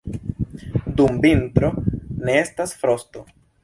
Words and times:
Dum 1.01 1.21
vintro 1.27 1.71
ne 2.25 2.43
estas 2.43 2.79
frosto. 2.83 3.29